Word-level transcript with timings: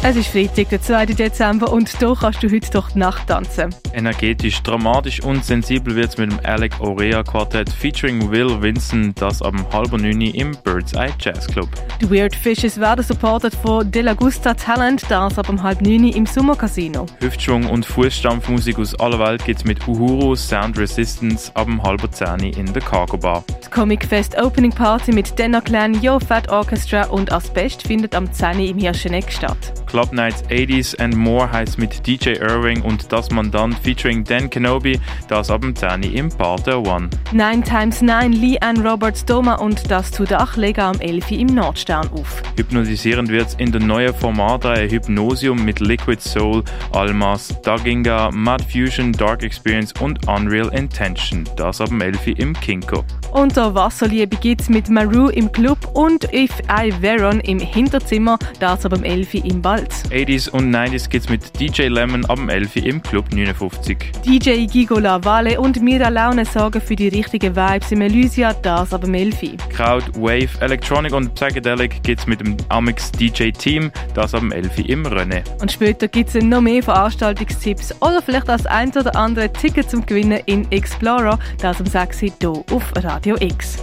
Es 0.00 0.14
ist 0.14 0.28
Freitag, 0.28 0.68
der 0.68 0.80
2. 0.80 1.06
Dezember 1.06 1.72
und 1.72 1.88
hier 1.88 2.16
kannst 2.18 2.40
du 2.40 2.48
heute 2.48 2.70
durch 2.70 2.92
die 2.92 3.00
Nacht 3.00 3.26
tanzen. 3.26 3.74
Energetisch, 3.92 4.62
dramatisch 4.62 5.20
und 5.24 5.44
sensibel 5.44 5.96
wird 5.96 6.10
es 6.10 6.18
mit 6.18 6.30
dem 6.30 6.38
Alec 6.44 6.78
Orea 6.78 7.24
Quartett 7.24 7.68
featuring 7.68 8.30
Will 8.30 8.62
Vincent, 8.62 9.20
das 9.20 9.42
ab 9.42 9.54
halb 9.72 9.90
neun 9.90 10.20
im 10.20 10.56
Bird's 10.62 10.92
Eye 10.92 11.12
Jazz 11.18 11.48
Club. 11.48 11.68
Die 12.00 12.08
Weird 12.08 12.36
Fishes 12.36 12.78
werden 12.78 13.04
supported 13.04 13.52
von 13.56 13.90
De 13.90 14.02
La 14.02 14.14
Gusta 14.14 14.54
Talent, 14.54 15.02
das 15.08 15.36
ab 15.36 15.48
halb 15.62 15.82
neun 15.82 16.08
im 16.10 16.26
Sommercasino. 16.26 17.06
Hüftschwung 17.18 17.68
und 17.68 17.84
Fußstampfmusik 17.84 18.78
aus 18.78 18.94
aller 19.00 19.18
Welt 19.18 19.44
gibt 19.44 19.58
es 19.58 19.64
mit 19.64 19.86
Uhuru 19.88 20.36
Sound 20.36 20.78
Resistance 20.78 21.50
ab 21.54 21.66
halb 21.82 22.08
zehn 22.14 22.52
in 22.52 22.72
der 22.72 22.82
Cargo 22.82 23.18
Bar. 23.18 23.42
Die 23.64 23.70
Comic 23.70 24.04
Fest 24.04 24.40
Opening 24.40 24.70
Party 24.70 25.10
mit 25.10 25.36
Denner 25.36 25.60
Clan, 25.60 26.00
Yo 26.00 26.20
Fat 26.20 26.48
Orchestra 26.48 27.06
und 27.08 27.32
Asbest 27.32 27.82
findet 27.82 28.14
am 28.14 28.32
10 28.32 28.60
im 28.60 28.78
Hirscheneck 28.78 29.32
statt. 29.32 29.74
Club 29.88 30.12
Nights 30.12 30.42
80s 30.50 30.98
and 31.00 31.16
More 31.16 31.50
heißt 31.50 31.78
mit 31.78 32.06
DJ 32.06 32.34
Irving 32.40 32.82
und 32.82 33.10
das 33.10 33.30
Mandant 33.30 33.74
featuring 33.78 34.22
Dan 34.22 34.50
Kenobi, 34.50 35.00
das 35.28 35.50
ab 35.50 35.62
dem 35.62 35.74
10 35.74 36.02
im 36.02 36.28
Partner 36.28 36.86
One. 36.86 37.08
9 37.32 37.64
times 37.64 38.02
9 38.02 38.32
Lee 38.32 38.58
Ann 38.60 38.86
Roberts 38.86 39.24
Doma 39.24 39.54
und 39.54 39.90
das 39.90 40.10
zu 40.10 40.24
Dach 40.24 40.56
legen 40.56 40.80
am 40.82 41.00
11 41.00 41.30
im 41.30 41.46
Nordstern 41.46 42.08
auf. 42.12 42.42
Hypnotisierend 42.56 43.30
wird's 43.30 43.54
in 43.54 43.72
der 43.72 43.80
neuen 43.80 44.14
Formatreihe 44.14 44.90
Hypnosium 44.90 45.64
mit 45.64 45.80
Liquid 45.80 46.20
Soul, 46.20 46.62
Almas, 46.92 47.54
Daginga, 47.62 48.30
Mad 48.30 48.62
Fusion, 48.64 49.12
Dark 49.12 49.42
Experience 49.42 49.94
und 50.00 50.28
Unreal 50.28 50.68
Intention, 50.74 51.48
das 51.56 51.80
ab 51.80 51.88
dem 51.88 52.02
11 52.02 52.26
im 52.38 52.52
Kinko. 52.52 53.04
Unter 53.32 53.74
Wasserliebe 53.74 54.36
gibt's 54.36 54.68
mit 54.68 54.88
Maru 54.88 55.28
im 55.28 55.50
Club 55.52 55.78
und 55.94 56.24
If 56.32 56.50
I 56.70 56.92
Veron 57.00 57.40
im 57.40 57.58
Hinterzimmer, 57.58 58.38
das 58.58 58.84
ab 58.84 58.94
dem 58.94 59.04
11 59.04 59.34
im 59.34 59.62
Ball. 59.62 59.77
Wald. 59.78 59.92
80s 60.10 60.50
und 60.50 60.74
90s 60.74 61.08
geht's 61.08 61.28
mit 61.28 61.58
DJ 61.58 61.82
Lemon 61.82 62.24
ab 62.26 62.36
dem 62.36 62.48
11 62.48 62.76
im 62.76 63.02
Club 63.02 63.32
59. 63.32 64.12
DJ 64.24 64.66
Gigola 64.66 65.24
Vale 65.24 65.60
und 65.60 65.80
Mira 65.80 66.08
Laune 66.08 66.44
sorgen 66.44 66.80
für 66.80 66.96
die 66.96 67.08
richtigen 67.08 67.54
Vibes 67.54 67.92
im 67.92 68.00
Elysia, 68.00 68.54
das 68.54 68.92
ab 68.92 69.02
dem 69.02 69.14
11 69.14 69.38
Crowd, 69.70 70.06
Wave, 70.14 70.48
Electronic 70.60 71.12
und 71.12 71.34
Psychedelic 71.34 72.02
geht's 72.02 72.26
mit 72.26 72.40
dem 72.40 72.56
Amix 72.68 73.12
DJ 73.12 73.50
Team, 73.50 73.90
das 74.14 74.34
ab 74.34 74.40
dem 74.40 74.52
11 74.52 74.78
im 74.80 75.06
René. 75.06 75.42
Und 75.60 75.70
später 75.70 76.08
gibt's 76.08 76.34
noch 76.34 76.60
mehr 76.60 76.82
Veranstaltungstipps 76.82 77.94
oder 78.00 78.22
vielleicht 78.22 78.48
das 78.48 78.66
ein 78.66 78.90
oder 78.90 79.14
andere 79.14 79.52
Ticket 79.52 79.90
zum 79.90 80.04
Gewinnen 80.04 80.40
in 80.46 80.70
Explorer, 80.72 81.38
das 81.60 81.80
am 81.80 81.86
6 81.86 82.18
hier 82.20 82.32
auf 82.72 82.92
Radio 82.96 83.36
X. 83.40 83.78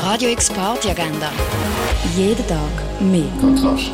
Radio 0.00 0.30
X 0.30 0.48
Party 0.50 0.90
Agenda. 0.90 1.30
Jeden 2.16 2.46
Tag 2.46 2.58
mehr. 3.00 3.26
Kontrast. 3.40 3.90